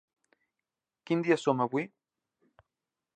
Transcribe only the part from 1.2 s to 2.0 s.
dia som avui?